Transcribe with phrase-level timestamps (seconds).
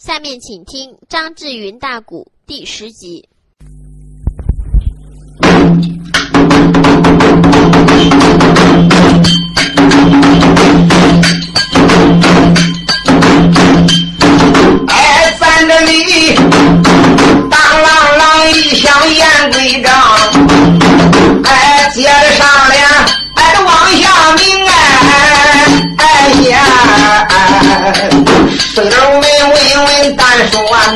[0.00, 3.28] 下面请听张志云大鼓第十集。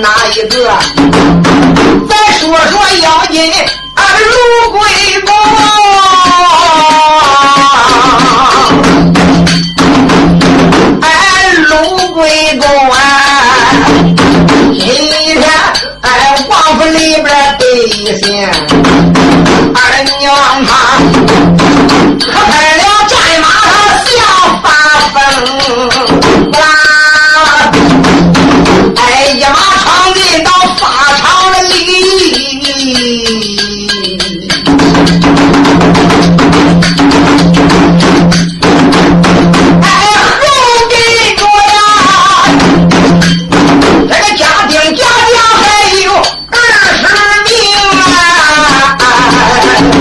[0.01, 0.79] 哪一个？
[2.09, 3.53] 再说说妖精，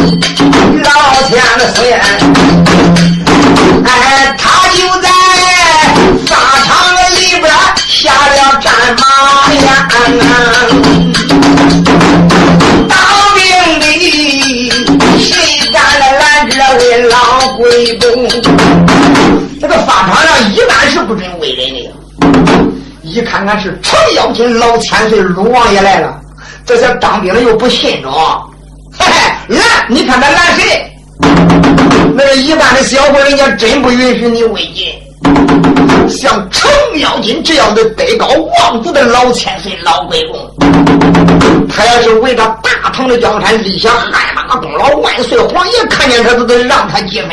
[0.03, 0.89] 老
[1.27, 1.79] 天的孙，
[3.85, 5.07] 哎，他就在
[6.25, 6.67] 沙场
[7.11, 7.45] 里边
[7.87, 8.65] 下了战
[8.99, 9.03] 马
[9.53, 9.63] 呀。
[12.89, 12.91] 当
[13.35, 13.39] 兵
[13.79, 13.83] 的
[15.19, 15.27] 谁
[15.71, 17.13] 敢来拦这位老
[17.57, 18.03] 鬼公？
[19.61, 21.91] 这个法场上一般是不准为人的。
[23.03, 26.19] 一看看是程咬金老千岁鲁王爷来了，
[26.65, 28.09] 这些当兵的又不信着，
[29.93, 30.91] 你看他拦谁？
[32.15, 34.91] 那个一般的小伙，人家真不允许你违禁。
[36.09, 40.51] 像程咬金这样的德高望重的老千岁老鬼公，
[41.69, 47.29] 他要是为了大唐的江山立下汗马功劳，万岁皇爷看见他都得让他几分。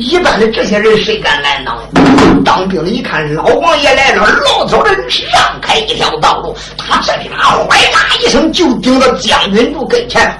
[0.00, 1.78] 一般的这些人谁敢拦挡？
[2.42, 4.90] 当兵的一看老王爷来了，老早的
[5.30, 10.34] 让开一条道路，他这匹马哗啦一声就顶到将军柱跟前。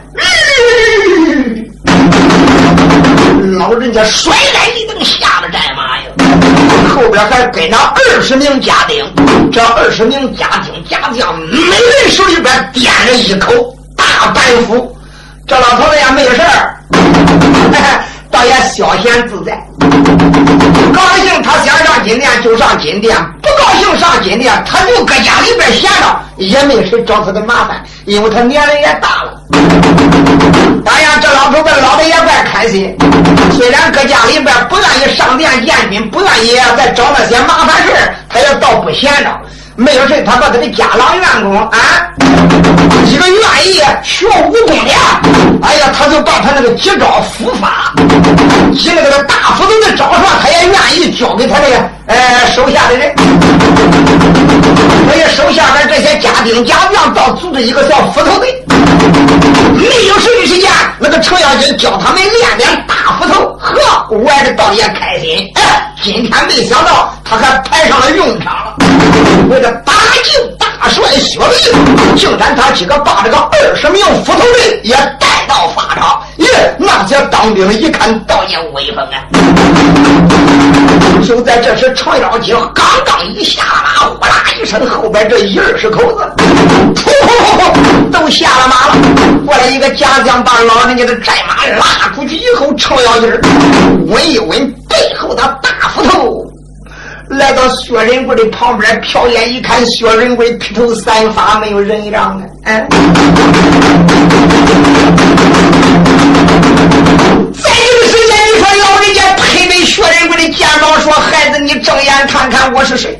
[3.58, 6.04] 老人家摔来一蹬下了战马呀，
[6.88, 9.04] 后边还跟着二十名家丁，
[9.52, 13.52] 这二十名家丁家将每人手里边掂着一口
[13.94, 14.96] 大板斧，
[15.46, 16.76] 这老头子也没事儿。
[18.30, 19.60] 倒也消闲自在，
[20.94, 29.42] 高兴他想上金殿就上金殿，不高兴上金殿他就搁家里边闲着，也没谁找他的麻烦，因为他年龄也大了。
[30.84, 32.96] 当然，这老头子老的也怪开心，
[33.56, 37.92] 虽然搁家里边不愿意上殿见君，不愿意再找那些麻烦事
[38.28, 39.40] 他也倒不闲着。
[39.76, 41.78] 没有谁，他把他的家郎员工啊，
[43.06, 43.38] 一个愿
[43.72, 44.92] 意学武功的，
[45.62, 47.94] 哎呀，他就把他那个几招伏法，
[48.76, 51.76] 几个那个大斧头的招数，他也愿意教给他那个
[52.06, 53.14] 呃手下的人。
[55.06, 58.62] 所以手下边这些家丁家将到组织一个叫斧头队，
[59.80, 65.50] 没有什么时间，那个程咬金教他们练练大斧头，呵，玩的倒也开心。
[65.54, 68.74] 哎，今天没想到他还派上了用场了。
[69.48, 69.92] 为了打
[70.22, 76.20] 救大帅薛礼，竟然他几个把这个二十名斧头队也带到法场。
[76.36, 79.16] 耶，那些当兵的一看，倒也威风啊！
[81.26, 86.32] 就在这时，程咬金刚刚一下马，呼啦一声，后边这一二十口子，
[86.94, 88.96] 噗噗噗，都下了马了。
[89.46, 93.30] 过来一个家将，把老人家的战马拉出去以后，程咬金
[94.08, 96.44] 闻一闻背后的大斧头。
[97.28, 102.44] 来到薛仁贵的旁边，瞟眼一看，薛仁贵披头散发，没有人样了。
[102.64, 102.84] 哎，
[107.62, 113.16] 在这个时间，你说老人家拍拍薛仁贵的肩膀，说：“孩子，你睁眼看看我是谁。”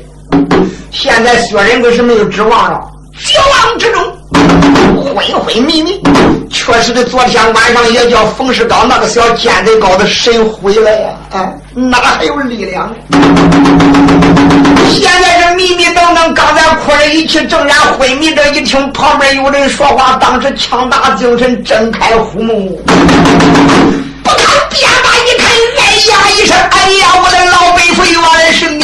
[0.91, 2.81] 现在薛仁贵是没有指望了，
[3.25, 4.03] 绝望之中，
[5.13, 6.01] 昏昏迷迷。
[6.49, 12.93] 确实的，昨天晚上也叫冯世刚那个小尖子高的神回来呀，哎，哪还有力量？
[14.89, 22.81] 现在这迷迷瞪瞪，刚才哭着一气，正然昏迷着，一听旁边有人说话，当时强打精神，睁开虎目，
[24.23, 24.39] 不看
[24.69, 28.81] 便把一看，哎呀一声，哎呀，我的老辈夫，原来是你！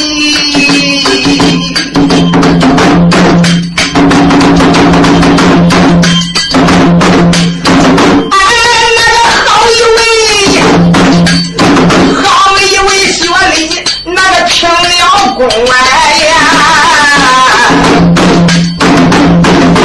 [15.37, 16.33] 宫外呀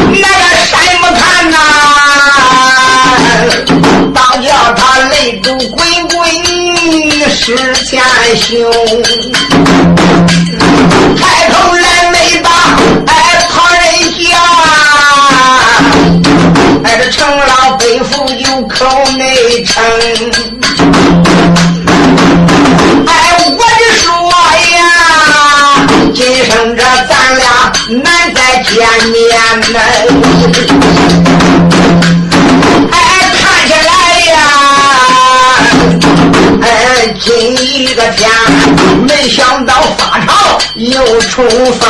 [0.08, 0.72] 那个山
[1.02, 1.20] 不看
[1.50, 1.54] 呐
[4.14, 6.19] 倒叫他泪珠滚滚
[7.28, 7.54] 湿
[7.84, 8.02] 前
[8.34, 8.50] 胸
[11.19, 11.20] 抬
[11.50, 12.49] 头来没把
[13.08, 13.12] 哎
[13.50, 13.82] 旁人
[14.25, 14.25] 讲
[16.82, 18.87] 哎这成老背负有口
[19.19, 19.82] 没成。
[28.00, 28.72] 难再见
[29.10, 29.20] 面
[29.72, 29.78] 呐！
[32.90, 32.94] 哎，
[33.38, 33.90] 看起来
[34.32, 34.34] 呀，
[36.62, 36.66] 哎。
[37.20, 38.30] 今一个天，
[39.06, 40.34] 没想到发长
[40.76, 41.44] 又冲
[41.74, 41.80] 锋，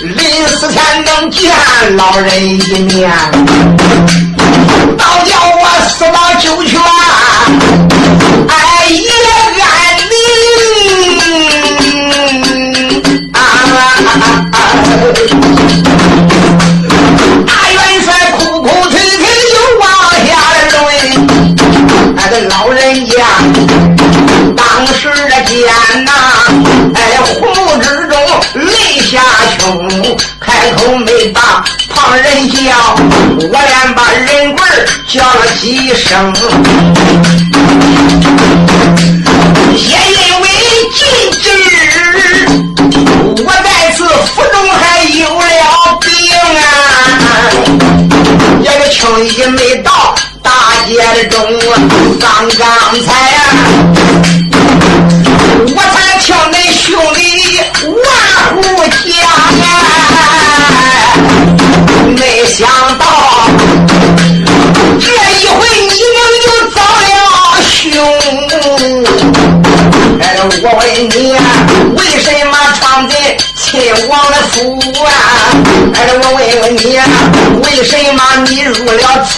[0.00, 1.50] 临死前能见
[1.96, 3.10] 老人一面，
[4.98, 6.80] 倒叫我死到九泉，
[17.46, 18.06] 大元帅
[18.36, 19.22] 哭哭啼啼
[19.54, 19.86] 又往
[20.26, 20.28] 下
[20.68, 20.76] 坠，
[22.16, 22.76] 俺的老人
[23.06, 23.12] 家。
[24.56, 25.56] 当时的见
[26.04, 26.10] 呐，
[26.94, 28.16] 哎，红之中
[28.54, 29.22] 泪下
[29.58, 29.88] 胸，
[30.40, 31.64] 开口没把
[31.94, 32.96] 旁人叫，
[33.40, 34.68] 我连把人棍
[35.06, 36.32] 叫了几声，
[48.98, 50.12] 从一没到
[50.42, 50.50] 大
[50.88, 51.78] 街的中啊
[52.20, 52.68] 刚刚
[53.06, 53.38] 才呀
[55.68, 56.67] 我才敲门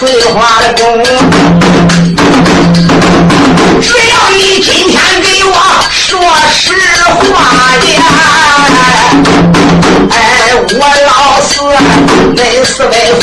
[0.00, 1.04] 翠花的宫？
[3.82, 5.52] 只要你今天给我。
[5.90, 6.18] 说
[6.56, 6.72] 实
[7.04, 7.36] 话
[7.98, 8.02] 呀，
[10.10, 10.18] 哎，
[10.72, 11.12] 我老
[11.42, 11.52] 四
[12.34, 13.22] 恁四辈父，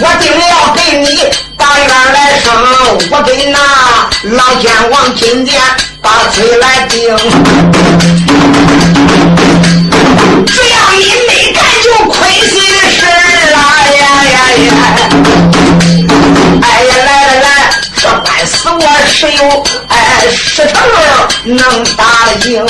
[0.00, 1.04] 我定要给你
[1.56, 2.46] 大院来生，
[3.10, 3.58] 我给那
[4.36, 5.60] 老奸王金殿
[6.00, 6.94] 把罪来定。
[10.46, 10.79] 只要
[16.80, 18.80] 哎呀，来来来，这官司我
[19.12, 20.80] 只有哎十成
[21.44, 22.66] 能打得赢。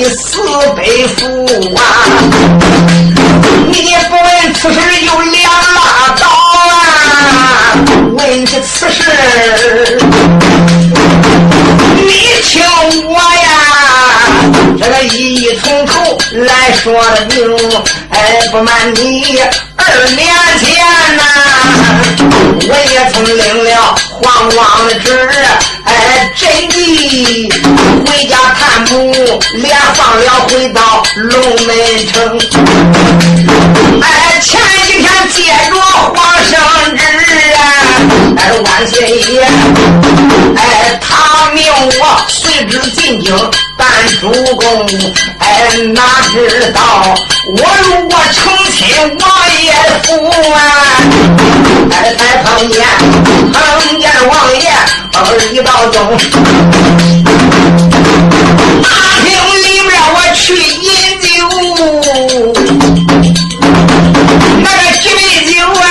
[0.00, 0.40] 我的四
[0.76, 1.44] 辈父
[1.76, 1.82] 啊，
[3.66, 6.26] 你不问此事有两拉倒
[6.56, 7.76] 啊！
[8.16, 9.02] 问起此事，
[11.96, 12.02] 你
[12.42, 12.64] 听
[13.04, 13.52] 我呀，
[14.78, 17.54] 这个一一从头来说的明。
[18.08, 19.38] 哎，不瞒你，
[19.76, 19.84] 二
[20.16, 20.26] 年
[20.58, 20.66] 前
[21.18, 21.22] 呐，
[22.70, 25.28] 我也曾领了皇王的旨。
[26.40, 27.52] 真的
[28.06, 29.12] 回家探母，
[29.56, 32.40] 连放了回到龙门城。
[34.00, 36.56] 哎，前几天接着皇上
[36.96, 37.02] 旨
[37.52, 37.60] 啊，
[38.38, 39.42] 哎，万岁爷，
[40.56, 41.62] 哎，他命
[42.00, 43.36] 我随之进京
[44.20, 44.86] 主公。
[45.38, 45.46] 哎，
[45.94, 46.80] 哪知道
[47.46, 48.86] 我如果成亲
[49.18, 49.26] 王
[49.62, 49.72] 爷
[50.04, 50.08] 府
[50.52, 50.56] 啊，
[51.90, 52.76] 哎，才碰见
[53.50, 53.58] 碰
[53.98, 54.62] 见王爷。
[55.52, 55.96] 一道中，
[58.82, 58.88] 大
[59.24, 59.26] 厅
[59.64, 60.86] 里面我去饮
[61.20, 61.28] 酒，
[64.58, 65.82] 那个几杯酒啊，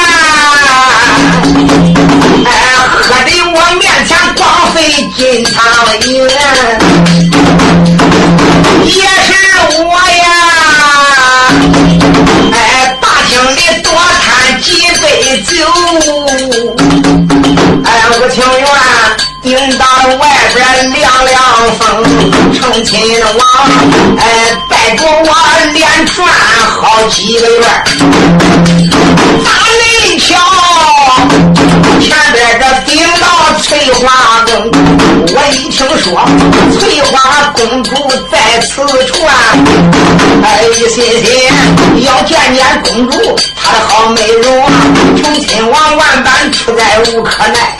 [2.45, 2.47] 哎，
[3.01, 4.39] 喝的我面前光
[4.73, 4.77] 费
[5.17, 5.57] 金汤
[6.07, 6.07] 银，
[19.49, 19.85] 顶到
[20.19, 21.41] 外边凉凉
[21.79, 23.41] 风，成亲王，
[24.19, 24.23] 哎，
[24.69, 25.35] 带着我
[25.73, 26.27] 连转
[26.67, 27.65] 好几个月。
[29.43, 29.81] 咋恁
[30.19, 30.37] 瞧，
[31.99, 33.25] 前边这顶到
[33.59, 34.69] 翠花宫，
[35.33, 36.07] 我一听说
[36.77, 37.95] 翠花公主
[38.31, 39.33] 在此传，
[40.43, 44.71] 哎，一心心要见见公主，她的好美容啊，
[45.17, 47.79] 成亲王万般出在无可奈。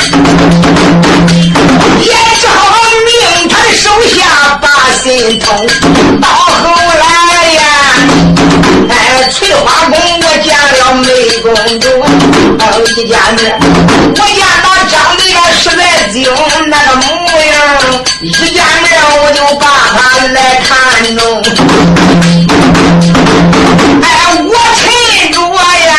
[5.09, 5.65] 心通，
[6.21, 7.03] 到后来
[7.55, 7.61] 呀，
[8.89, 8.93] 哎，
[9.31, 11.07] 翠花宫我见了美
[11.41, 11.49] 公
[11.79, 11.83] 主
[12.83, 13.09] 一。
[13.09, 15.81] 见面，我见到张队长实在
[16.13, 16.17] 精
[16.67, 17.01] 那个模
[17.41, 17.57] 样，
[18.21, 18.87] 一见面
[19.23, 19.97] 我就把他
[20.27, 20.69] 来看
[21.17, 21.19] 中。
[24.03, 24.05] 哎，
[24.43, 24.79] 我趁
[25.31, 25.35] 着
[25.87, 25.91] 呀，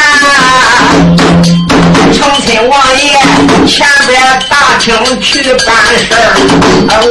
[2.14, 3.04] 成亲王爷
[3.66, 3.74] 前
[4.06, 4.14] 边
[4.48, 6.18] 大请去办事儿，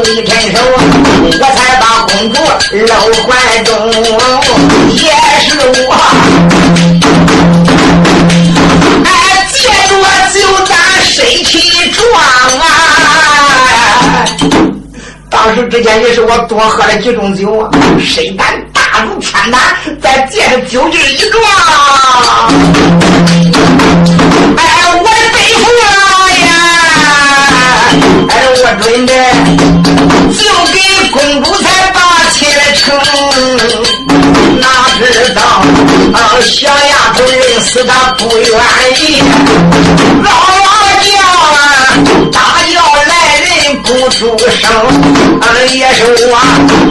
[0.04, 0.58] 一伸手
[1.22, 2.36] 我才把公主
[2.88, 2.92] 搂
[3.28, 3.30] 怀
[3.64, 3.70] 中，
[4.96, 4.98] 也
[5.48, 5.48] 是
[5.86, 5.90] 我。
[9.06, 9.08] 哎，
[9.54, 9.58] 接
[9.88, 9.92] 着
[10.34, 10.36] 就
[10.66, 10.72] 咱
[11.06, 11.54] 身体
[11.92, 11.98] 撞
[12.60, 12.64] 啊！
[15.30, 19.62] 当时之间也是我多喝了几种酒啊，身胆大如天胆，
[20.02, 21.44] 再借着酒劲一撞，
[24.58, 24.62] 哎，
[24.92, 25.94] 我的背负了呀！
[26.00, 26.09] 哎，
[28.62, 29.14] 我准备
[30.36, 30.78] 就给
[31.12, 31.98] 公主才把
[32.34, 32.84] 亲成，
[34.60, 35.42] 哪知道
[36.14, 38.48] 啊，小丫头认死她不愿
[39.00, 39.24] 意。
[40.24, 40.68] 老王
[41.00, 41.08] 叫
[41.40, 41.56] 啊，
[42.34, 42.38] 打
[42.74, 42.76] 要
[43.06, 43.48] 来人
[43.82, 44.70] 不出声，
[45.40, 46.34] 嗯，也是我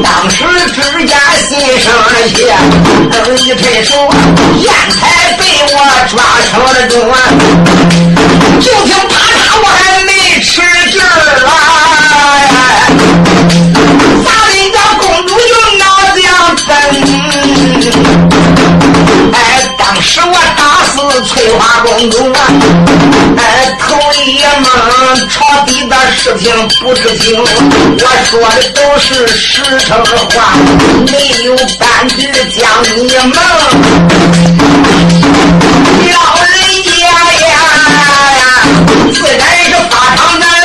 [0.03, 0.37] 当时
[0.71, 1.13] 之间
[1.49, 1.87] 心生
[2.29, 2.33] 气，
[3.45, 3.93] 一伸手，
[4.63, 4.67] 烟
[4.99, 5.41] 台被
[5.75, 5.77] 我
[6.09, 6.17] 抓
[6.51, 7.15] 成了中啊！
[8.59, 10.11] 就听啪嚓，我还没
[10.41, 10.61] 吃
[11.29, 11.51] 哎，
[14.25, 15.85] 啥人家公主又闹
[16.23, 16.67] 相分？
[19.33, 19.37] 哎，
[19.79, 22.41] 当时我打死翠花公主啊！
[23.37, 23.41] 哎，
[23.79, 23.87] 头
[24.25, 24.67] 一梦，
[25.29, 26.47] 朝底的事情
[26.81, 27.39] 不知情。
[27.41, 30.55] 我说的都是实诚话，
[31.07, 31.13] 没
[31.45, 32.23] 有半句
[32.57, 32.63] 将
[32.97, 33.33] 你蒙。
[36.11, 36.53] 老人
[36.85, 36.97] 家
[37.47, 37.53] 呀，
[39.13, 40.58] 自然是发长难。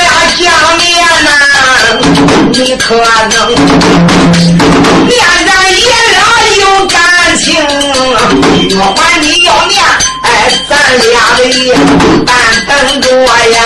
[0.44, 0.84] 要面
[1.24, 1.30] 呐，
[2.52, 3.02] 你可能
[5.08, 5.14] 念
[5.46, 5.82] 咱爷
[6.12, 6.18] 俩
[6.62, 6.96] 有感
[7.38, 7.46] 情，
[8.70, 9.74] 月还你要念。
[10.70, 11.04] 咱俩
[11.38, 11.42] 的
[12.26, 12.32] 但
[12.68, 12.72] 等
[13.02, 13.06] 着
[13.50, 13.58] 呀，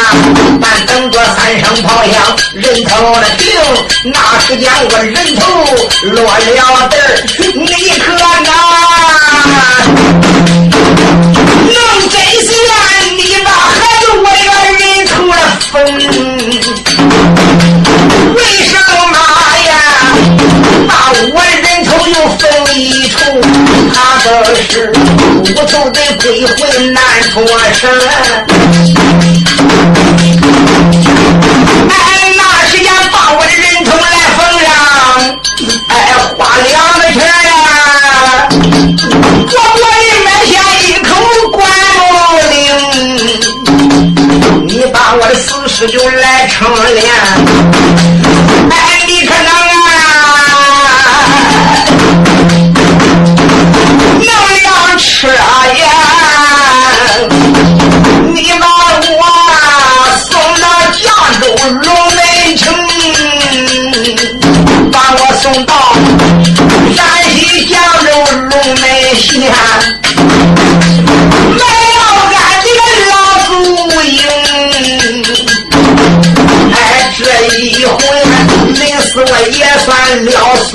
[0.62, 2.13] 但等着三声炮响，
[2.53, 3.46] 人头的定，
[4.03, 5.39] 那时间我人头
[6.10, 6.39] 落了
[6.89, 7.01] 地儿，
[7.55, 7.65] 你
[8.00, 8.48] 可能
[25.59, 26.59] 我就得归回
[26.89, 27.01] 难
[27.33, 27.89] 脱身。
[31.89, 31.93] 哎，
[32.37, 34.05] 那时间把我的人头来
[34.37, 34.69] 奉上，
[35.89, 35.91] 哎，
[36.37, 37.49] 花两个钱呀，
[39.49, 41.09] 我我的买下一口
[41.49, 41.57] 关
[41.97, 42.05] 木
[42.51, 42.55] 岭，
[44.67, 47.01] 你把我的死尸就来成殓。
[48.69, 48.75] 哎，
[49.07, 49.43] 你看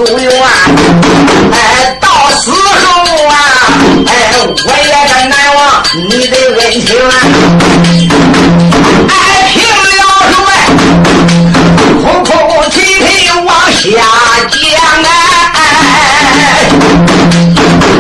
[0.04, 0.32] 了夙愿。
[1.52, 1.56] 哎，
[2.00, 2.06] 到
[2.40, 2.54] 时候
[3.28, 3.30] 啊。
[4.06, 4.11] 哎，
[4.44, 5.59] 我也真难忘
[6.09, 7.11] 你的恩情啊！
[9.09, 9.12] 哎，
[9.49, 9.90] 平了
[10.30, 10.52] 手哎，
[12.00, 12.30] 哭哭
[12.71, 13.06] 啼啼
[13.44, 13.80] 往下
[14.49, 14.54] 讲
[15.04, 15.56] 哎，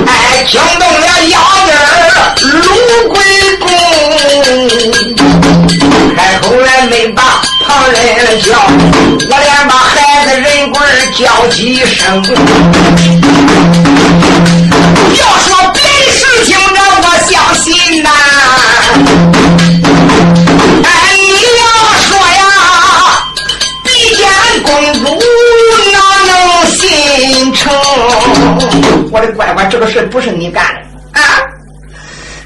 [0.06, 0.10] 哎，
[0.48, 1.34] 惊动了腰
[2.36, 2.54] 子卢
[3.08, 3.14] 桂
[3.60, 3.64] 公，
[6.16, 7.18] 开口来没把
[7.66, 7.94] 旁人
[8.40, 8.48] 叫，
[9.28, 9.51] 我连把孩子人鬼
[11.52, 12.22] 叫几声。
[15.18, 15.72] 要说。
[16.44, 18.10] 听着，我相信呐。
[20.82, 21.22] 哎，你
[21.60, 21.64] 要
[22.02, 22.42] 说呀，
[23.84, 24.20] 比见
[24.62, 25.00] 公主
[25.92, 26.32] 哪能
[26.72, 27.62] 心诚？
[29.10, 31.22] 我的乖乖，这个事不是你干的啊！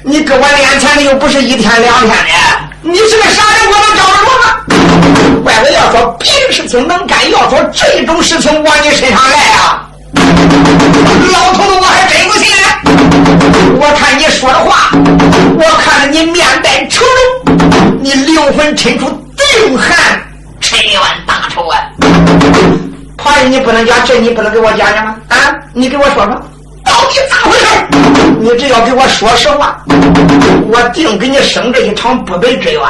[0.03, 2.23] 你跟我练钱的又不是一天两天的，
[2.81, 3.67] 你是个啥人？
[3.71, 5.43] 我能找着吗？
[5.43, 9.87] 乖乖，要说别事情能干，要做这种事情往你身上来啊，
[11.31, 12.47] 老头子我还真不信。
[13.79, 14.89] 我看你说的话，
[15.55, 17.05] 我看着你面带愁
[17.45, 19.05] 容，你灵魂深处
[19.37, 20.19] 定含
[20.59, 21.77] 沉冤大仇啊！
[23.19, 25.15] 旁人，你不能讲这，你不能给我讲讲吗？
[25.27, 26.41] 啊，你给我说说，
[26.83, 27.67] 到底咋回事？
[28.39, 29.77] 你只要给我说实话，
[30.71, 32.81] 我定给你生这一场不白之冤。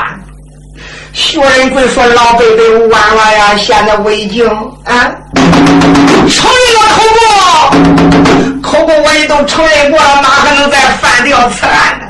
[1.18, 4.48] 薛仁贵说：“老辈辈弯弯呀，现在我已经
[4.84, 12.06] 啊，承认了口供，口供我也都承认过了，哪还能再犯掉此案呢？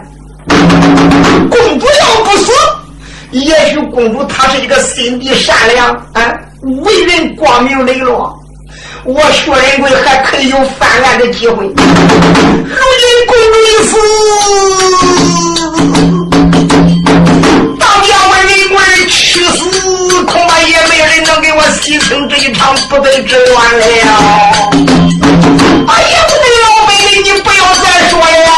[1.50, 2.52] 公主要不死，
[3.32, 6.38] 也许公主她是一个心地善良，啊，
[6.84, 8.38] 为人光明磊落。
[9.06, 11.66] 我薛仁贵还可以有翻案的机会。
[11.66, 13.96] 如今公主一死，
[19.38, 24.08] 去死，恐怕也没人能给我洗清这一场不得之冤了呀。
[25.88, 28.50] 哎呀，我的老百姓，你不要再说了。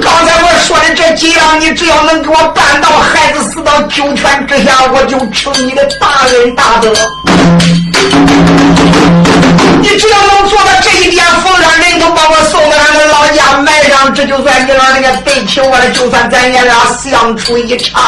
[0.00, 6.94] 刚才我说的这几样，你只要能给我办到，孩子死到九泉之下，我就成你的大恩大德。
[9.82, 18.02] 你只要能做到这一点，逢山人都把我送到俺们老家买上，这就算你老人家对起我了，就算咱爷俩相处一场。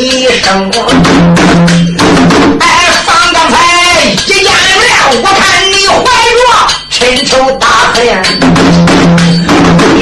[0.00, 0.70] 一声。
[2.60, 2.66] 哎，
[3.06, 3.54] 方刚才
[4.10, 4.90] 一见面，
[5.22, 6.02] 我看你怀
[6.34, 6.40] 着
[6.90, 7.98] 深仇大恨，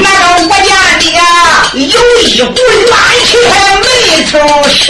[0.01, 1.21] 那个我家的呀
[1.75, 1.81] 有
[2.23, 2.91] 一股怨
[3.27, 3.87] 气还没
[4.25, 4.31] 出
[4.71, 4.81] 声。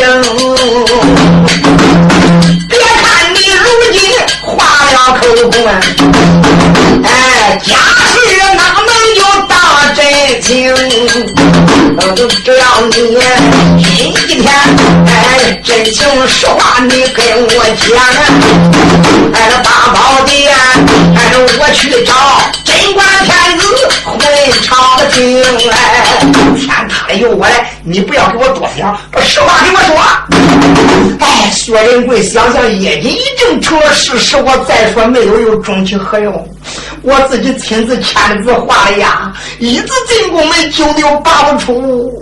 [2.68, 3.02] 别看
[3.34, 3.60] 你如
[3.92, 3.98] 今
[4.40, 4.54] 花
[4.92, 5.52] 了口红，
[7.02, 7.74] 哎，家
[8.06, 8.14] 事
[8.54, 9.52] 哪能有大
[9.96, 10.00] 真
[10.40, 10.50] 情？
[12.44, 12.92] 只要你
[14.26, 14.52] 今天
[15.06, 18.04] 哎真情实话你跟我讲啊，
[19.34, 20.52] 哎那大宝殿，
[21.16, 22.12] 哎我去找
[22.64, 23.64] 贞观天子
[24.04, 24.18] 回
[24.62, 25.74] 朝廷哎，
[26.56, 29.96] 天塌了有我嘞，你不要给我多想，把实话给我说。
[31.20, 36.48] 哎，薛仁贵想想叶锦已经成了事实，我再说没有又终其何用？
[37.04, 42.20] 我自己亲自签的字画的押，一直进宫门，九牛八不出。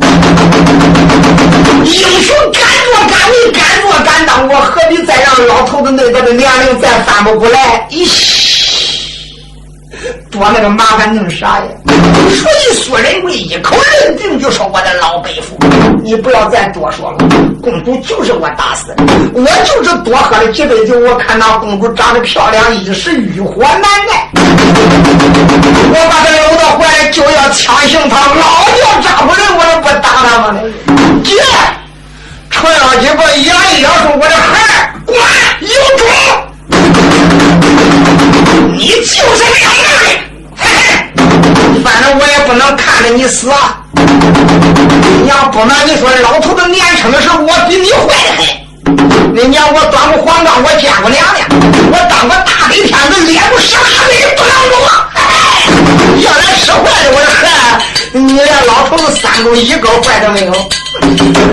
[1.85, 7.87] 英雄敢做敢为，敢做敢当，我何必再让老头子那个的年龄再翻不过来？
[7.91, 9.00] 咦！
[10.31, 11.65] 多那个麻烦弄啥呀？
[11.87, 15.59] 所以薛仁贵一口认定，就说我的老伯父，
[16.03, 17.19] 你不要再多说了。
[17.63, 24.31] 公主就是我打死的，我就是多喝了几杯酒，我看那公主长得漂亮，一时欲火难耐，
[25.93, 30.57] 我把她搂到怀里就要强行她，老叫张夫人，我也不打他吗？
[31.25, 31.35] 姐，
[32.51, 35.17] 程咬金把眼一咬说：“我的孩儿，滚，
[35.61, 36.07] 有种！
[38.81, 39.85] 你就是个样的。”
[41.85, 43.77] 反正我也不能看着你死啊！
[43.95, 48.47] 你要不瞒你说，老头子年轻的时候，我比你坏的很。
[49.35, 51.47] 你娘，我端过黄冈，我见过娘娘，
[51.93, 54.75] 我当过大白天子，脸不十八岁不能动。
[56.23, 57.43] 要来使坏的，我的孩，
[58.13, 60.53] 你连老头子三勾一勾坏都没有？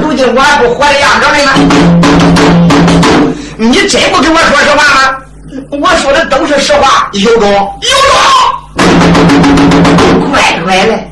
[0.02, 1.38] 如今我还不活的样着呢？
[3.58, 5.27] 你真不跟我说实话吗？
[5.72, 7.50] 我说的都是实话，有种
[7.82, 8.20] 有种。
[10.30, 11.10] 乖乖嘞！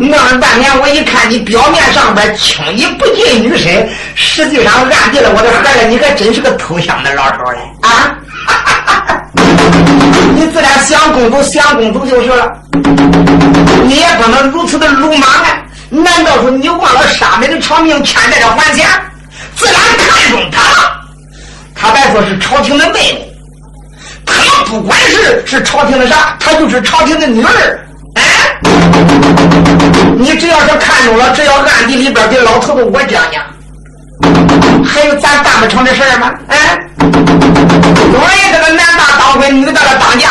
[0.00, 7.58] 弄了半天，我一看你表面上边轻易不近女身，实际上暗地里我的孩子，你还真是个偷香的老头嘞！
[7.82, 8.16] 啊！
[10.34, 12.52] 你自然想公主想公主就是了，
[13.84, 15.62] 你也不能如此的鲁莽啊！
[15.90, 18.88] 难道说你忘了杀妹的偿命欠债的还钱？
[19.56, 21.00] 自然看中他了，
[21.74, 23.31] 他别说是朝廷的妹妹。
[24.32, 27.86] 他不管是是朝廷的啥，他就是朝廷的女儿。
[28.14, 28.22] 哎，
[30.18, 33.42] 你只要是看中了，只要暗地里边给老头子我讲讲，
[34.84, 36.32] 还有咱办不成的事儿吗？
[36.48, 40.28] 哎，我也这个男大当婚，女大了当嫁，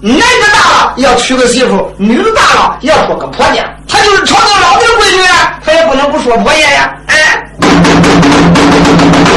[0.00, 3.64] 男子大了要娶个媳妇，女子大了要说个婆家。
[3.88, 5.22] 他就是朝廷老的闺女，
[5.64, 6.94] 他也不能不说婆家呀。
[7.06, 7.42] 哎，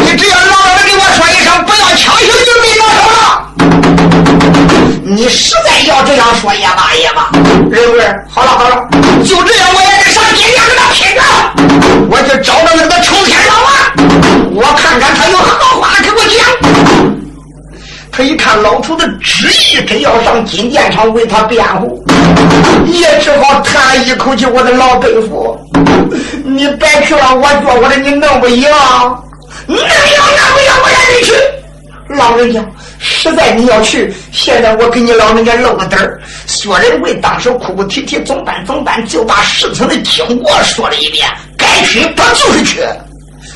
[0.03, 3.46] 你只要老实的给我说一声，不要强行就给老头了。
[5.09, 7.29] 你实在要这样说也罢也罢，
[7.71, 8.85] 仁贵，好了好了，
[9.23, 11.23] 就这样，我也得上金殿跟他拼了。
[12.09, 13.71] 我就找到那个冲天老王，
[14.53, 16.43] 我看看他有何话给我讲。
[18.11, 22.03] 他一看老头子执意真要上金殿上为他辩护，
[22.87, 25.57] 也只好叹一口气：“我的老伯父，
[26.43, 28.69] 你别去了，我觉我的，你弄不赢，
[29.67, 29.87] 弄赢弄
[30.53, 31.33] 不赢，我让你去。
[32.09, 32.59] 老人家。
[33.07, 36.21] 实在你要去，现在我给你老人家露个底儿。
[36.45, 38.63] 薛仁贵当时哭哭啼啼，怎么办？
[38.65, 39.03] 怎么办？
[39.07, 41.25] 就把事情的经过说了一遍。
[41.57, 42.81] 该去他就是去，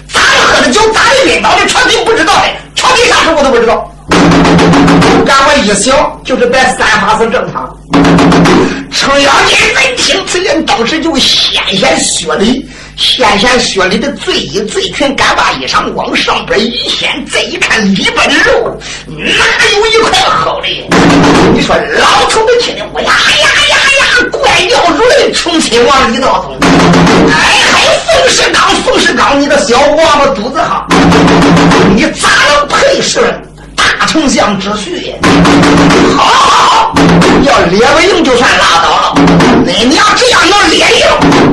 [0.08, 3.94] 咋喝的酒，咋的晕倒的，朝廷不知道的，朝廷啥事我都不知道。
[5.26, 7.78] 赶我一想，就是摆三法是正常。
[8.90, 11.62] 程咬金闻听此言，当时就鲜
[12.00, 12.70] 血里。
[12.98, 19.16] 鲜鲜血里的醉衣醉裙，干巴衣裳往上边一掀，再一看里边的肉，哪
[19.76, 20.68] 有一块好的？
[21.54, 25.32] 你说老头子听得，我呀呀呀呀，怪叫如雷！
[25.34, 26.58] 重亲王李道宗，
[27.30, 27.34] 哎，
[27.72, 30.86] 还冯世刚，冯世刚，你个小王八肚子哈，
[31.96, 33.20] 你咋能配是
[34.06, 35.14] 丞相之婿？
[36.18, 36.94] 好，好，好，
[37.44, 39.14] 要列不赢就算拉倒了。
[39.66, 41.06] 你娘只要能列赢，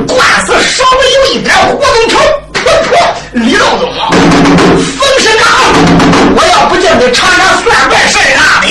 [0.07, 2.19] 官司稍微有一点活动头。
[2.51, 2.95] 可可，
[3.31, 5.45] 李道宗啊，冯世刚，
[6.35, 8.67] 我要不叫你尝尝算怪事儿那的，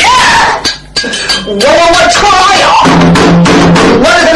[1.46, 2.64] 我我我程老妖，
[4.02, 4.28] 我这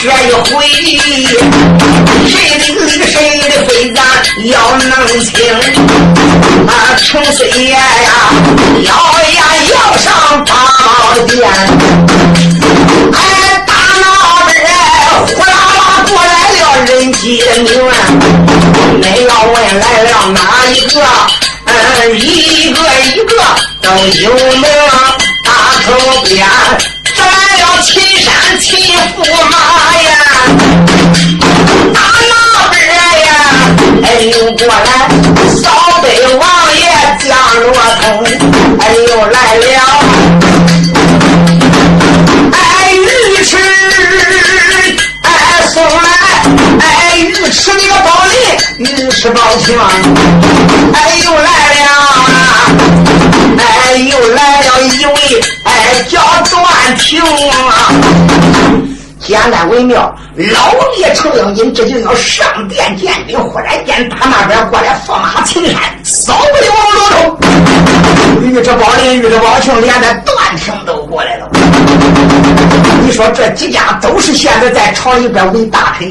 [0.00, 0.64] 这一回
[2.28, 3.16] 谁的理谁
[3.48, 3.98] 的非咱
[4.46, 5.28] 要能清。
[6.68, 7.76] 啊，程岁爷呀，
[8.84, 8.92] 要
[9.34, 9.38] 呀
[9.72, 10.04] 要上
[10.44, 10.52] 八
[10.84, 11.36] 宝殿，
[13.12, 13.18] 哎，
[13.66, 14.06] 大闹
[14.46, 14.54] 边
[15.26, 17.66] 呼啦啦过来了人杰名，
[19.02, 20.38] 恁要问来了哪
[20.70, 20.94] 一个？
[21.64, 21.70] 嗯，
[22.16, 23.32] 一个一个
[23.82, 23.86] 都
[24.22, 24.62] 有名。
[25.44, 25.46] 大
[25.84, 25.86] 口
[26.22, 26.46] 边咱要
[26.78, 26.97] 秦
[28.58, 29.56] 山秦驸马
[30.02, 30.10] 呀，
[31.94, 32.34] 大那
[32.70, 32.76] 边
[33.24, 33.30] 呀，
[34.02, 34.88] 哎又过来
[35.62, 35.62] 扫
[36.02, 36.42] 北王
[36.74, 36.82] 爷
[37.20, 38.02] 降罗通，
[38.80, 39.62] 哎又来了。
[42.52, 42.58] 哎，
[42.98, 43.06] 尉
[43.44, 43.50] 迟，
[45.22, 45.26] 哎
[45.72, 46.08] 送来，
[46.80, 46.82] 哎
[47.40, 49.78] 尉迟那个宝林，尉迟宝清，
[50.94, 51.77] 哎又来了，
[56.04, 57.92] 叫段廷啊。
[59.20, 67.36] 简单为妙，老爷程咬金这就要上殿见兵，忽然间打那边过来驸马秦山，扫北王罗头，
[68.40, 71.48] 尉迟宝林、尉迟宝庆连带段廷都过来了。
[73.02, 76.08] 你说这几家都是现在在朝里边为大臣。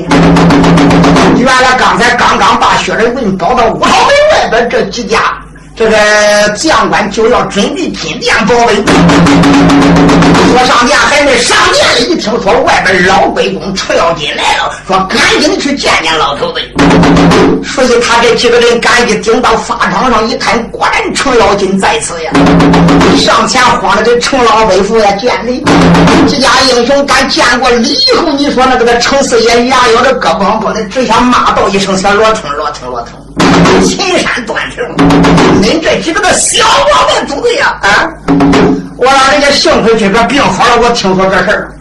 [1.37, 5.36] 原来刚才刚刚把薛仁贵搞到五朝门外边，这几家
[5.77, 5.95] 这个
[6.55, 8.73] 将官就要准备金殿保卫。
[10.49, 16.59] 说上殿还没上殿里，一听说外边老北宫程咬金来了，说赶紧去见见老头子。
[17.63, 22.31] 所以他这几个人赶紧顶到法场上一看，果然程咬金在此呀。
[23.15, 25.63] 上前慌了这程老北府呀见礼。
[26.27, 33.26] 这家英雄敢见过礼以后，你说那个个程四爷牙咬着胳膊，不能只想骂道一声小罗通罗通罗通。
[33.83, 34.83] 青山断情，
[35.61, 37.77] 恁这几个个小王八犊子呀！
[37.81, 38.09] 啊，
[38.97, 41.71] 我让人家幸亏这边病好了，我听说这事儿。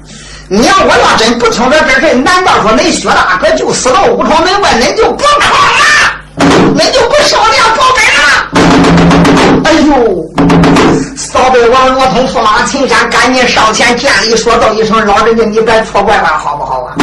[0.48, 5.46] 你要我要真不听说这事难道说恁薛大哥就死到五床门外，恁就不考了？
[6.76, 9.25] 恁就不上殿报本了？
[9.66, 10.24] 哎呦！
[11.16, 16.94] 扫北王罗通驸马秦山赶紧上前见礼，说道一声：“老人家，你别错怪俺好不好啊？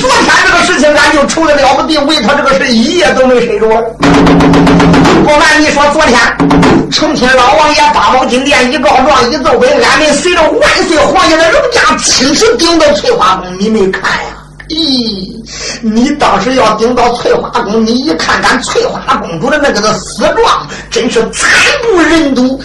[0.00, 3.68] 昨天这个事情，俺就愁的了不得，为他这个事一夜都没睡着。
[3.68, 6.18] 不瞒你说，昨天
[6.90, 14.35] 成天老王爷八宝金殿一告状一奏本，俺们随着万岁皇爷的荣驾亲自顶到翠花宫，你没看呀？
[14.68, 15.42] 咦，
[15.80, 21.50] 你当时要顶到翠花宫，你一看咱翠花公主的那个的死状，真是惨
[21.82, 22.60] 不忍睹。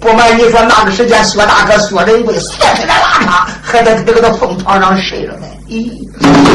[0.00, 5.46] 不瞒你说，那个时间薛大哥薛仁贵四十个拉碴，还在这个的凤床上睡着呢。
[5.68, 5.92] 咦，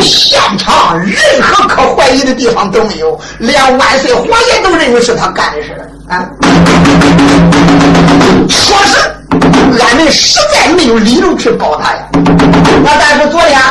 [0.02, 5.80] 现场任何可怀疑的地方都没有，连万岁皇爷都认为是他干的事
[6.10, 6.28] 啊。
[8.50, 8.98] 说是
[9.82, 12.10] 俺们实在没有理由去告他呀。
[12.84, 13.62] 那但是昨天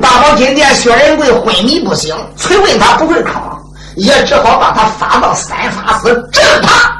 [0.00, 3.58] 大宝金殿薛仁贵昏迷不醒，催问他不会康，
[3.96, 6.96] 也只好把他发到三法司治他。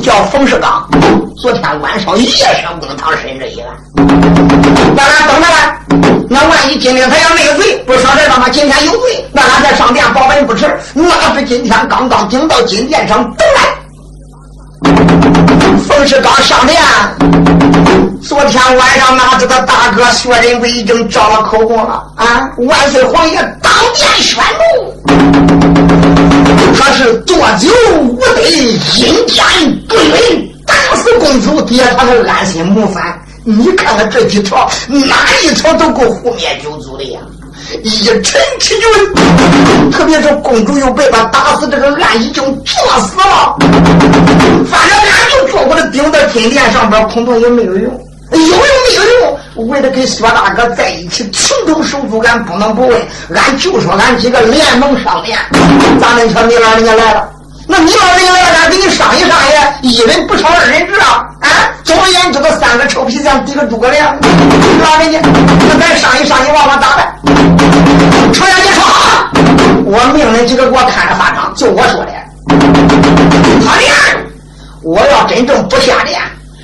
[0.00, 0.88] 叫冯世刚，
[1.38, 2.28] 昨天晚上夜
[2.62, 3.68] 上公堂审这一案，
[4.94, 5.56] 那俺等着了。
[6.28, 8.48] 那万一今天他要没罪，不晓得了吗？
[8.50, 10.66] 今天有罪，那俺再上殿保本不迟。
[10.94, 13.62] 哪知今天刚刚顶到金殿上，等来。
[15.88, 16.82] 冯世刚上殿，
[18.22, 22.50] 昨天晚上哪知道大哥薛仁贵已经招了口供了啊！
[22.58, 24.94] 万岁皇爷当面宣布。
[26.78, 27.68] 他是多久
[28.02, 29.44] 无得阴间
[29.88, 33.20] 不允打死公主，爹他才安心谋反。
[33.44, 37.20] 你看看这几条，哪一条都够覆灭九族的呀！
[37.82, 43.56] 一臣之君，特别是公主又被他打死，这个案已经做死了。
[44.68, 48.00] 反正俺就坐过的顶在金殿上边，恐怕也没有用。
[48.32, 49.04] 有用没有
[49.54, 49.68] 用？
[49.68, 53.00] 为了跟薛大哥在一起情同手足，俺不能不问。
[53.34, 55.38] 俺就说俺几个联盟上联，
[56.00, 57.28] 咱们瞧你老人家来了，
[57.68, 61.24] 那你老人家来了，俺给你商议商议，一人不少二人制啊！
[61.40, 61.48] 啊，
[61.84, 64.16] 总而言之，这三个臭皮匠抵个诸葛亮，
[64.82, 65.20] 老人家，
[65.68, 67.16] 那咱商议商议，往往咋办？
[68.32, 68.84] 程咬金说，
[69.84, 72.12] 我命令几个给我看着法场，就我说的。
[73.64, 73.92] 他连，
[74.82, 76.20] 我要真正不下连，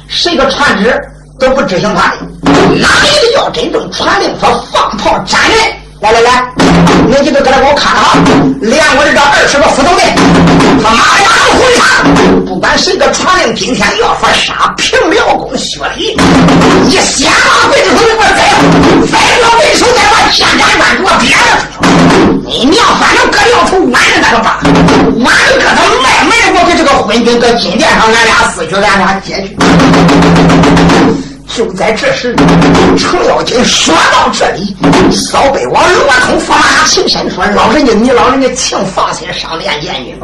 [0.08, 1.00] 谁个传旨？
[1.40, 2.16] 都不执行他的，
[2.80, 5.58] 哪一个要真正传令说放炮斩人？
[6.02, 6.44] 来来来，
[7.06, 8.18] 你几个搁这给我看着哈，
[8.60, 10.02] 连我这二十个副总的，
[10.82, 12.44] 他妈呀，回上！
[12.44, 16.18] 不管谁个传令，今天要说杀平辽公薛礼，
[16.88, 18.50] 你先把鬼子头里边栽，
[19.12, 21.62] 栽个为首，再把千斩万给我别了！
[22.48, 24.58] 你娘，反正搁辽头晚着那个吧，
[25.22, 29.56] 晚着搁他卖卖，我给这个昏君搁金殿上，俺俩死去，俺俩结去。
[31.54, 32.34] 就在这时，
[32.96, 34.74] 程咬金说到这里，
[35.12, 40.14] 扫背往骆通驸马秦深说：“老人家，你老人家，请放心上殿见你。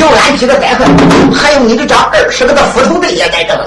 [0.00, 0.88] 有俺几个带恨，
[1.34, 3.64] 还有你的这二十个的斧头队也在这呢。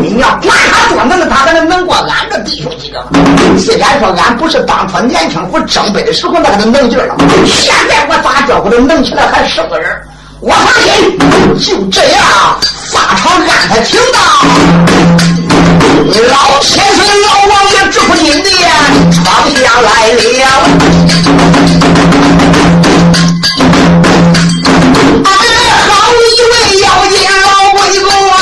[0.00, 3.10] 你娘管他多能，他还能能过俺这弟兄几个吗？
[3.58, 9.90] 既然说俺不是当初年轻不正北的时候那个能劲了，现在我咋叫不得能起来还是个人？
[10.40, 10.72] 我放
[11.58, 12.58] 心，就这样，
[12.90, 15.36] 法场安排停当。”
[16.02, 18.50] 老千岁老王爷直呼金殿，
[19.12, 20.18] 闯下来了。
[25.24, 25.28] 俺
[25.88, 28.34] 好一位妖精老鬼公啊！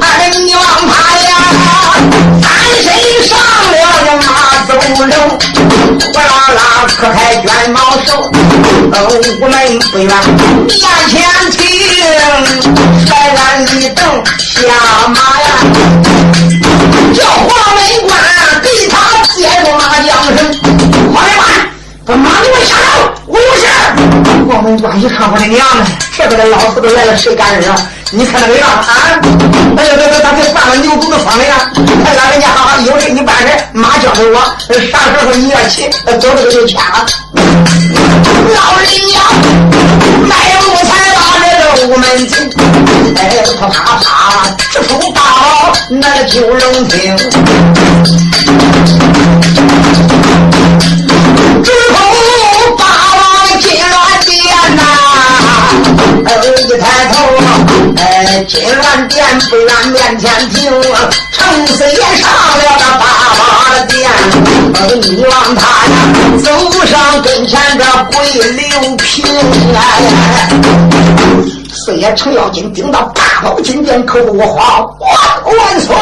[0.00, 0.02] 俺
[0.46, 1.30] 你望他呀，
[2.40, 2.42] 翻
[2.82, 2.86] 身
[3.28, 3.30] 上
[3.70, 3.74] 了
[4.26, 4.26] 马
[4.66, 4.70] 走
[5.04, 5.12] 楼，
[6.00, 6.58] 呼啦啦
[6.96, 8.08] 磕开卷毛手，
[8.90, 8.96] 我
[9.50, 9.54] 们
[9.90, 10.02] 不远
[10.66, 10.72] 面
[11.08, 11.12] 前
[11.52, 13.03] 听，在俺里等
[14.38, 15.46] 下马呀。
[17.14, 18.12] 叫黄门关
[18.62, 18.94] 给他
[19.34, 20.38] 接着马缰绳，
[21.12, 21.42] 黄门关，
[22.06, 23.66] 把马给我下手，我有事。
[24.48, 27.74] 黄门官一看我的娘们，这个老头子来了，谁敢惹？
[28.10, 28.84] 你看那个样啊！
[29.76, 31.68] 哎呀，这这他给犯了牛犊子疯了呀！
[32.04, 34.40] 哎，老人家好好有事你办事，马交给我，
[34.92, 37.04] 啥时候你要骑，走这个就牵了。
[38.54, 39.18] 老人家
[42.04, 42.36] 门进，
[43.16, 44.06] 哎，啪啪啪，
[44.70, 47.16] 直冲大牢那个九龙亭，
[51.62, 51.96] 直冲
[52.76, 52.84] 八
[53.16, 53.88] 王金銮
[54.26, 54.36] 殿
[54.76, 54.82] 呐！
[56.26, 56.28] 哎，
[56.68, 57.14] 一抬头，
[57.96, 60.70] 哎，金銮殿不远面前停，
[61.32, 63.02] 程四爷上了那大
[63.38, 63.42] 马
[63.86, 64.10] 殿，
[64.74, 65.96] 哎，你望他呀，
[66.44, 66.46] 走
[66.86, 68.14] 上跟前这跪
[68.52, 69.24] 刘平
[69.74, 69.78] 哎。
[71.84, 74.88] 四爷程咬金顶到大宝金殿，可不慌。
[75.44, 75.94] 万万岁！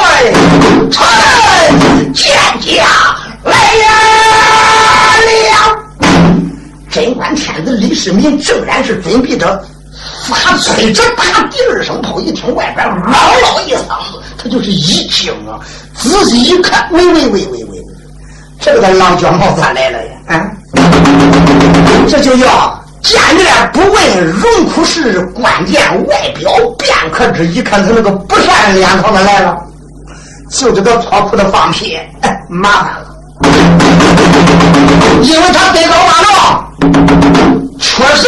[0.93, 2.85] 臣见驾
[3.43, 3.83] 来了。
[6.89, 9.61] 贞观天子李世民正然是准备着
[10.29, 15.59] 发催着打第二声炮，一听外边嗷嗷一嗓子，他就是一惊啊！
[15.97, 17.79] 仔细一看，喂喂喂喂喂，
[18.61, 20.13] 这个他狼角毛咋来了呀？
[20.29, 20.47] 啊，
[22.09, 27.47] 这就叫见面不问荣枯事，关键外表便可知。
[27.47, 29.57] 一看他那个不善脸庞子来了，
[30.51, 31.99] 就知道脱裤子放屁，
[32.49, 33.09] 麻烦了。
[35.23, 36.25] 因为他德高望
[36.81, 38.27] 重，确实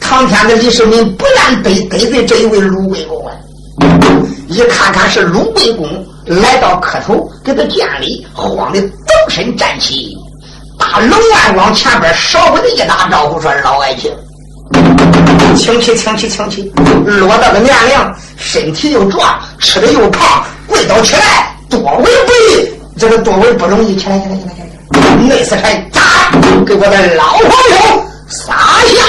[0.00, 3.32] 唐天的李世民不愿得得罪这一位鲁贵公啊。
[4.48, 5.86] 一看看是鲁贵公
[6.24, 10.17] 来到磕头给他见礼，慌的抖身站起。
[10.78, 14.12] 大龙万往前边稍微的一打招呼，说：“老爱卿，
[15.56, 16.72] 请起，请起，请起。
[17.04, 22.70] 落到个年龄，身体又壮，吃的又胖，跪倒起来多为不易。
[22.98, 23.96] 这个多为不容易。
[23.96, 25.14] 起来，起来，起来，起来！
[25.28, 26.00] 内侍臣，砸
[26.64, 29.07] 给我的老皇兄撒下。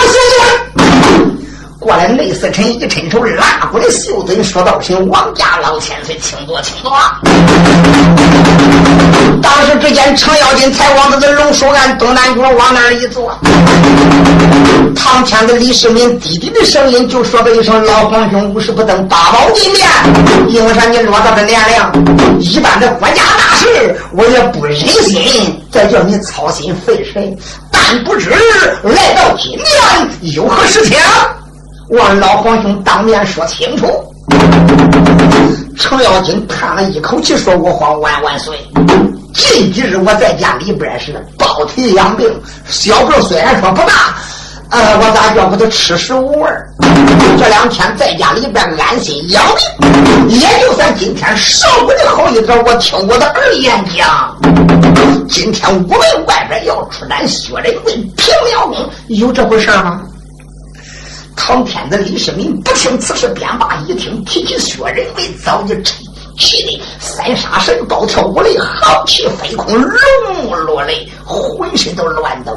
[1.90, 6.92] 过来，内侍臣一伸手，拉过来袖子，说道：“请王家老千岁，请坐，请坐。”
[9.42, 13.36] 当时只见程咬金才往这个龙首案东南角往那儿一坐，
[14.96, 19.88] 堂前的李世民低低的声音就说了一声：“老皇兄，无事不登八宝金面。
[20.48, 20.86] 因为啥？
[20.86, 27.36] 你落到这年龄，一般的国家大事，我也不忍心再叫你操心费神。
[27.72, 29.66] 但不知来到今年
[30.36, 30.96] 有何事情？
[31.90, 33.88] 望老皇兄当面说清楚。”
[35.78, 38.54] 程咬金叹了一口气，说：“我皇万万岁！
[39.34, 42.30] 近几日我在家里边是抱腿养病，
[42.68, 44.14] 小病虽然说不大，
[44.72, 46.50] 呃，我咋叫不得吃食无味
[47.40, 49.42] 这两天在家里边安心养
[49.80, 52.66] 病，也就算今天稍微的好一点。
[52.66, 54.36] 我听我的儿言讲，
[55.30, 60.02] 今天我们外边要出战薛仁贵平辽宫，有这回事吗？”
[61.40, 63.82] 唐天子李世民不听此事，便罢。
[63.88, 65.74] 一听提起薛仁贵，早就
[66.38, 72.52] 气得三杀神暴跳五雷，豪气飞空，龙落泪，浑身都乱抖。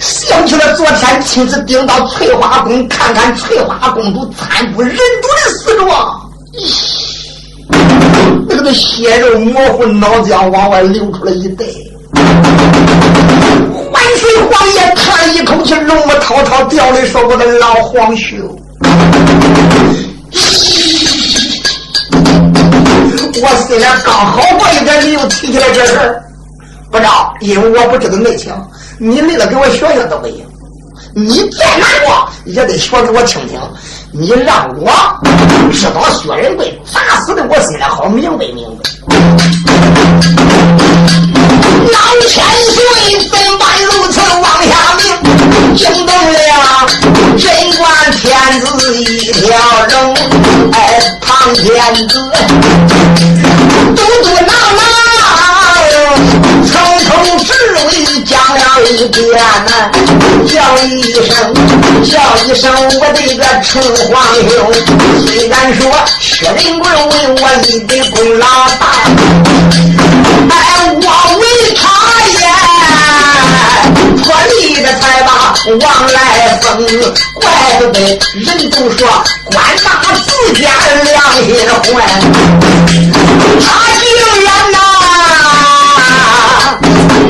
[0.00, 6.30] 想起了昨天亲自盯到翠花宫，看看翠花公主惨不忍睹的死状，
[8.48, 11.64] 那个血肉模糊，脑浆往外流出来一袋。
[14.04, 18.38] 万岁皇爷叹一口气，龙目滔滔，掉泪说：“我的老皇兄，
[23.40, 26.22] 我虽然刚好过一点，你又提起来这事儿，
[26.90, 28.52] 不知道，因为我不知道内情，
[28.98, 30.44] 你累了给我学学都不行。
[31.16, 33.58] 你再难过也得学给我听听。
[34.12, 34.90] 你让我
[35.72, 38.90] 知道薛仁贵咋死的，我心里好明白明白。”
[41.92, 42.42] 老千
[42.72, 42.78] 岁
[43.30, 45.04] 怎般如此往下命，
[45.76, 46.36] 惊动了
[47.38, 47.44] 贞
[47.76, 48.20] 观天
[48.60, 49.42] 子一条
[49.90, 50.16] 龙。
[50.72, 51.62] 哎，唐天
[52.08, 52.32] 子
[53.94, 54.52] 都督拿
[58.90, 59.22] 一遍
[59.66, 59.90] 呐，
[60.46, 61.54] 叫一声，
[62.04, 62.12] 叫
[62.44, 64.12] 一声，我的个陈皇
[64.48, 64.52] 兄，
[65.26, 65.82] 虽然说
[66.20, 68.46] 薛仁贵为我立的功劳
[68.78, 68.82] 大，
[70.50, 70.52] 哎，
[70.92, 70.98] 我
[71.40, 71.44] 为。
[74.22, 75.28] 破例的才把
[75.66, 76.18] 王来
[76.62, 76.64] 封，
[77.34, 77.42] 怪
[77.78, 77.98] 不得
[78.32, 79.06] 人都说
[79.44, 80.62] 官大自奸
[81.04, 81.44] 良心
[81.92, 81.94] 坏，
[83.60, 83.66] 他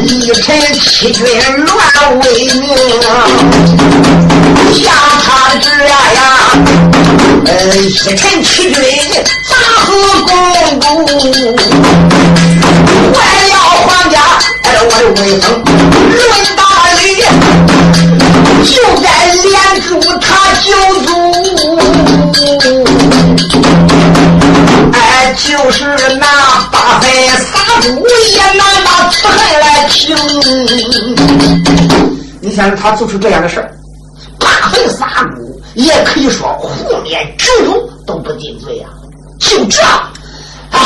[0.03, 1.25] 一臣欺君
[1.65, 2.63] 乱为名，
[4.73, 4.83] 像
[5.25, 5.27] 他
[5.61, 5.93] 这样，
[7.47, 8.77] 呃一臣欺君
[9.49, 9.53] 砸
[9.85, 9.89] 死
[10.23, 10.29] 公
[11.07, 11.25] 主，
[13.13, 13.17] 坏
[13.49, 13.55] 了
[13.87, 14.15] 皇家
[14.65, 15.45] 哎我的威风，
[16.11, 16.23] 论
[16.57, 16.63] 大。
[18.65, 18.71] 就
[19.03, 19.07] 该
[19.43, 20.27] 连住他
[20.65, 20.67] 九
[21.05, 21.09] 族，
[24.93, 24.97] 哎，
[25.37, 25.79] 就是
[26.19, 26.25] 那
[26.73, 27.05] 八分
[27.37, 27.45] 杀
[27.83, 27.87] 猪
[28.33, 29.39] 也难把此恨
[29.95, 30.17] 行。
[32.41, 33.71] 你想想，他做出这样的事儿，
[34.39, 38.89] 八分杀猪也可以说胡灭九族都不进罪呀。
[39.41, 39.83] 就这，
[40.71, 40.79] 哎，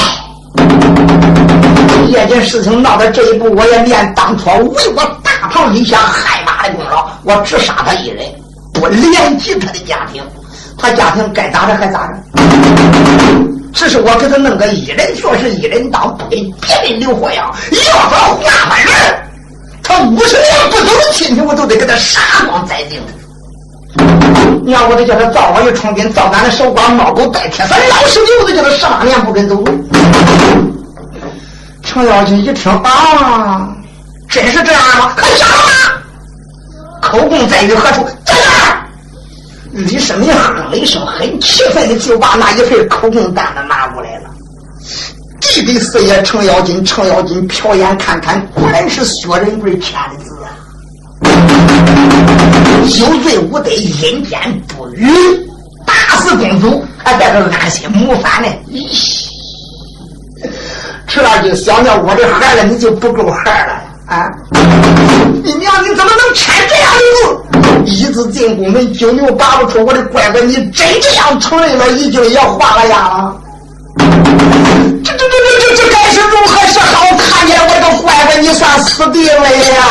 [2.13, 6.39] 这件事情闹到这一步，我也念当初为我大唐立下害。
[6.69, 8.27] 的功劳，我只杀他一人，
[8.75, 10.23] 不连及他的家庭。
[10.77, 12.15] 他家庭该咋着还咋着。
[13.79, 17.49] 只是我给他弄个一人做事一人当，不给别人留活样。
[17.71, 18.93] 要说换换人，
[19.85, 23.01] 他五十年不走的亲戚，我都得给他杀光再定。
[24.65, 29.65] 你要我得叫他造我一充军，造俺的守寡猫狗带铁伞，老实牛，我得叫他十八年不准走。
[31.85, 33.69] 程咬金一听啊，
[34.29, 35.13] 真是这样吗？
[35.15, 35.63] 可假吗？
[37.01, 38.05] 口供在于何处？
[38.25, 38.58] 在哪？
[39.87, 44.31] 李世民哼了一声，很气愤的就把那一份口供单子拿过来了。
[45.41, 50.51] 递给四爷程咬金，程咬金瞟眼看看，果然是薛仁贵签的字啊。
[52.89, 55.07] 酒醉无得，阴间不语，
[55.87, 58.49] 打死公主，还在这安心谋反呢。
[58.69, 59.29] 咦，
[61.07, 63.75] 吃了就想到我的孩了，你就不够孩儿了
[64.07, 64.29] 啊！
[65.49, 67.83] 你娘，你怎么能拆这样的路？
[67.87, 69.83] 一直进宫门，九牛拔不出。
[69.83, 73.33] 我的乖乖，你真这样承认了，已经也化了呀？
[73.97, 74.05] 这
[75.15, 77.07] 这这这这这该是如何是好？
[77.17, 79.51] 看见我的乖乖，你算死定了！
[79.57, 79.85] 呀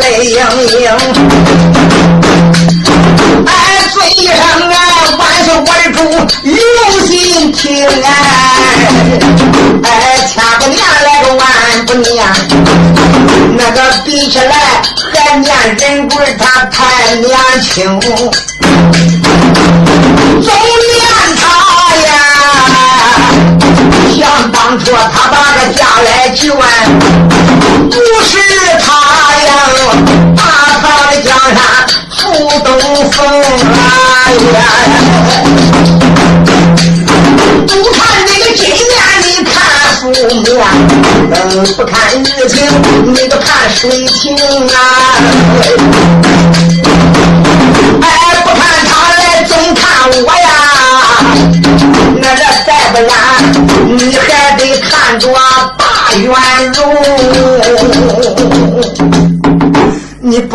[0.00, 0.36] 泪盈
[0.80, 0.90] 盈，
[3.46, 3.50] 哎
[3.92, 4.34] 嘴上
[4.70, 4.76] 啊
[5.18, 5.98] 万岁我的主
[6.50, 6.56] 用
[7.06, 8.06] 心听哎，
[9.82, 9.88] 哎
[10.26, 11.42] 千不念来个万
[11.86, 12.24] 不念，
[13.56, 14.82] 那个比起来
[15.12, 17.28] 还念人鬼他太年
[17.62, 18.10] 轻，总
[20.42, 20.96] 念
[21.36, 21.42] 他
[22.06, 22.12] 呀，
[24.16, 26.62] 想当初他把个家来救俺，
[27.90, 28.32] 不是
[28.84, 28.86] 他
[29.94, 30.40] 呀，把
[30.82, 31.56] 他的江山
[32.10, 32.22] 付
[32.60, 32.68] 东
[33.10, 33.16] 风
[33.72, 33.74] 哎
[34.52, 34.56] 呀。
[37.66, 38.92] 不看那个金面，
[39.22, 39.52] 你看
[40.00, 40.44] 负面；
[41.30, 41.34] 嗯，
[41.76, 41.92] 不看
[42.22, 42.54] 日情，
[43.12, 44.36] 你都看水情
[44.68, 44.76] 啊！
[48.02, 48.04] 哎，
[48.44, 49.82] 不看他来，总看
[50.24, 50.46] 我呀！
[52.20, 53.10] 那这再不然，
[53.96, 54.22] 你还
[54.56, 55.22] 得看着
[55.78, 55.82] 大
[56.16, 56.32] 元
[56.72, 56.82] 荣。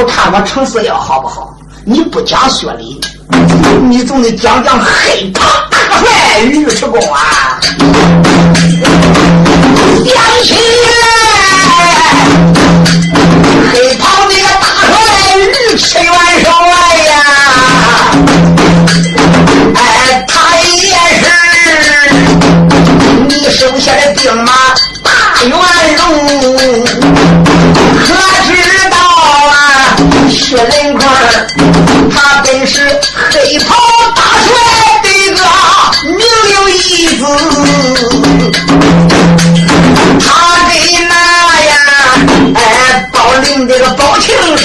[0.09, 1.55] 看我程四爷好不好？
[1.85, 2.99] 你不讲学理，
[3.87, 7.59] 你总得讲讲黑怕大帅尉迟恭啊！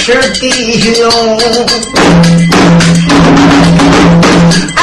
[0.05, 1.09] 是弟兄，
[4.75, 4.79] 哎，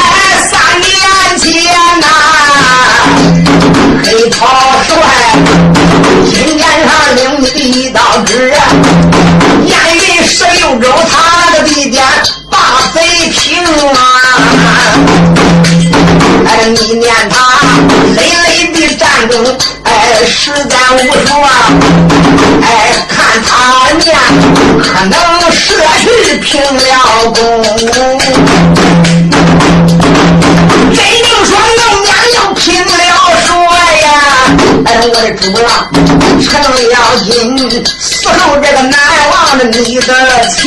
[0.51, 0.91] 三年
[1.39, 1.63] 前
[2.01, 2.07] 呐、
[4.03, 4.41] 黑袍
[4.89, 4.91] 帅
[6.29, 7.23] 今年上领
[7.55, 8.53] 你一道旨，
[9.65, 12.03] 燕云十六州他的地点
[12.51, 12.59] 把
[12.93, 13.01] 贼
[13.31, 13.63] 平
[13.95, 13.97] 啊！
[16.47, 17.37] 哎，你念他
[18.17, 20.99] 累累的战争，哎，实在无
[21.29, 21.49] 数啊！
[26.43, 26.69] 平了
[27.33, 27.39] 功。
[30.93, 32.91] 真正说能念要拼了
[33.47, 33.49] 说
[34.03, 34.11] 呀！
[34.85, 35.89] 哎，我的主啊，
[36.43, 36.51] 程
[36.91, 37.31] 咬金
[38.01, 38.99] 伺候这个难
[39.31, 40.13] 忘的你的
[40.51, 40.61] 情。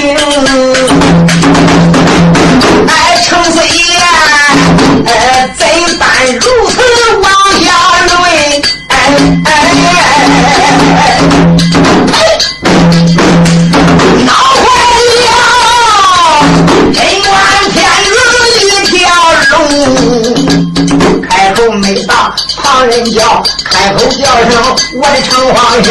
[22.95, 24.51] 人叫，开口叫声
[24.93, 25.87] 我的城隍兄。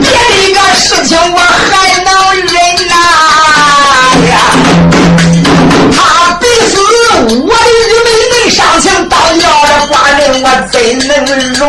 [0.00, 1.68] 别的个事情我还
[2.04, 2.48] 能忍
[2.88, 2.92] 呐
[4.30, 4.34] 呀，
[5.92, 5.98] 他
[6.40, 6.72] 必死，
[7.28, 10.74] 我的玉妹妹上情当要的寡人，我怎
[11.06, 11.12] 能
[11.52, 11.62] 容？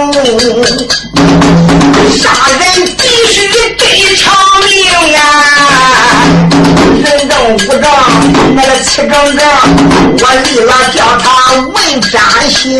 [8.97, 12.79] 那个，我立了叫他问斩刑。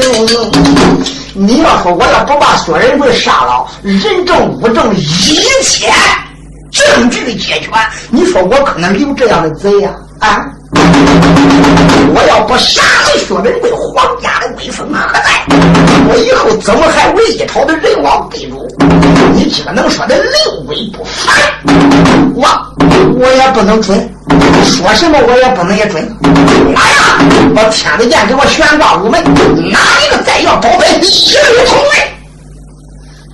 [1.34, 5.04] 你要说我要不把薛仁贵杀了，人证物证一
[5.62, 5.92] 切
[6.72, 7.70] 证据的解决，
[8.10, 9.92] 你说我可能留这样的贼呀？
[10.22, 10.46] 啊！
[12.14, 15.46] 我要不杀了薛仁贵，皇家的威风何在？
[16.08, 18.68] 我以后怎么还为一朝的人王地主？
[19.34, 20.32] 你这能说的六
[20.68, 21.36] 位不凡，
[22.36, 22.48] 我
[23.20, 23.98] 我也不能准，
[24.64, 26.04] 说什么我也不能也准。
[26.74, 27.20] 来呀！
[27.56, 29.24] 把天子剑给我悬挂午门，
[29.72, 31.92] 哪一个再要宝贝，一律统为。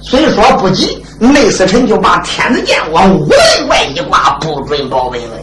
[0.04, 3.30] 虽说不急，内司臣就把天子剑往屋
[3.70, 5.38] 外一挂，不准保本了。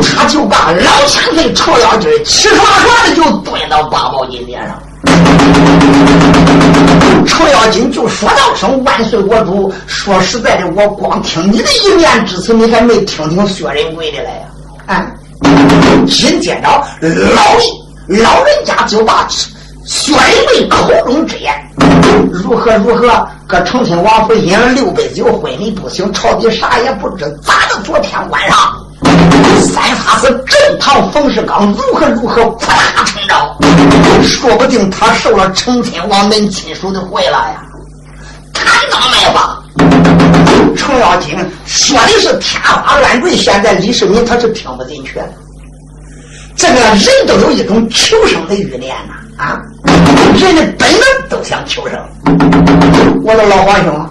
[0.00, 4.80] 他就把老千岁臭妖精七刷刷的就蹲到八宝金殿上。
[7.26, 9.74] 程咬金就说道声万岁国主。
[9.88, 14.46] 说实在的，我光听你的一面之词，你还没听听薛仁贵的来呀？
[14.86, 15.10] 啊！
[16.06, 16.68] 紧接着，
[17.00, 17.56] 老
[18.06, 19.26] 老人家就把
[19.84, 21.52] 薛仁贵口中之言
[22.30, 27.24] 如何如何，搁成亲王府饮了六杯酒，昏迷不醒，朝底啥也不知。
[27.42, 27.82] 咋的？
[27.82, 28.56] 昨天晚上，
[29.60, 33.58] 三法师正堂冯世刚如何如何夸大成招，
[34.22, 37.62] 说不定他受了成亲王门亲属的贿了呀！
[38.52, 39.62] 看到没吧？
[40.76, 45.24] 程咬金说的是天花乱坠，现在李世民他是听不进去了。
[46.54, 49.60] 这个人都有一种求生的欲念呐，啊，
[50.36, 51.98] 人的本能都想求生。
[53.24, 54.08] 我的老皇兄，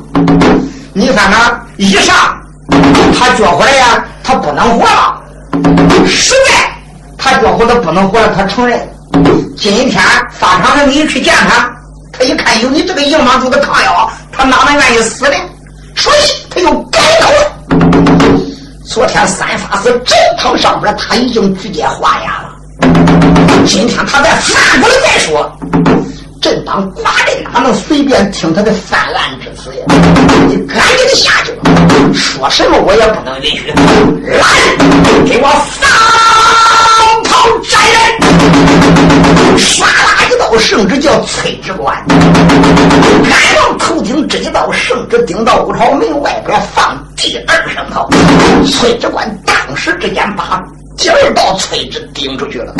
[0.94, 2.16] 你看看，一上
[3.18, 5.22] 他觉回来呀，他不能活了；
[6.08, 6.70] 实在
[7.18, 8.80] 他觉活他不能活了，他承认。
[9.58, 10.02] 今天
[10.32, 11.70] 法场上你去见他，
[12.12, 15.36] 他一看有你这个营养主的抗药，他哪能愿意死呢？
[15.96, 16.18] 所以
[16.50, 17.52] 他又改口了。
[18.86, 22.51] 昨天三法师正堂上边，他已经直接化验了。
[23.66, 25.52] 今天他再翻过来再说，
[26.42, 29.86] 朕当寡人哪能随便听他的犯案之词呀？
[30.48, 31.72] 你赶紧的下去吧，
[32.14, 33.72] 说什么我也不能允许。
[34.32, 34.44] 来，
[35.26, 35.48] 给我
[35.80, 35.90] 放
[37.24, 37.98] 炮斩人！
[39.58, 41.96] 唰啦一道，圣旨叫崔直官。
[42.08, 46.98] 赶往头顶这一道，圣旨顶到五朝门外边放。
[47.16, 48.10] 第二声炮，
[48.66, 50.60] 崔直官当时之间把
[51.02, 52.72] 第二道崔子顶出去了。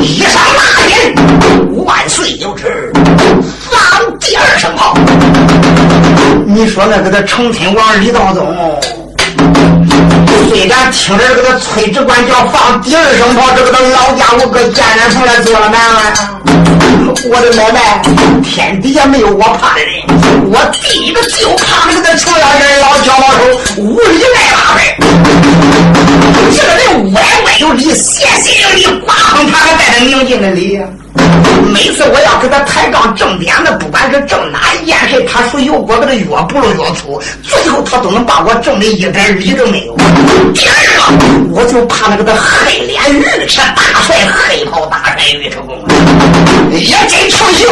[0.00, 2.90] 一声大人万岁有旨，
[3.70, 4.96] 放第二声炮。
[6.46, 8.80] 你说那个他成亲王李道宗，
[10.48, 16.00] 虽然听着这个崔直官叫放第二声炮，这个他老家伙搁见人出来做了难了。
[17.26, 18.00] 我的奶奶，
[18.42, 20.02] 天底下没有我怕的人，
[20.50, 24.96] 我第一个就怕那个程咬金老小毛头无理赖拉呗。
[26.50, 30.80] 这个人歪歪有理，邪邪有理，刮风他还带着宁静的理。
[31.72, 39.96] 每次我要给他抬杠正点的，不管是正哪一件事，他说有我给他越不如越粗，最后他都能把我正的一点理都没有。
[40.54, 41.02] 第二个，
[41.52, 42.32] 我就怕那个他
[42.64, 45.76] 黑脸尉迟大帅，黑袍大帅尉迟恭，
[46.72, 47.66] 也真成性。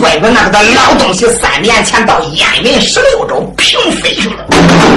[0.00, 4.44] 怪不得那个他老东西三年前到燕云十六州平飞去了，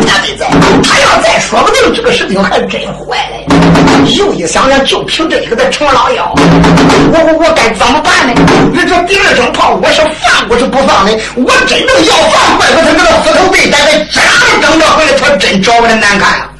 [0.07, 0.47] 他没在。
[0.83, 4.05] 他要再说不定这个事情还真坏了。
[4.17, 7.71] 又一想想，就凭这一个的程老妖，我我我该。
[7.71, 8.33] 怎怎么办呢？
[8.71, 11.11] 你这第二声炮，我是放我是不放呢？
[11.35, 14.31] 我真正要放，怪不得他那个斧头被打的，这样
[14.61, 16.50] 整着回来，他真找我的难看。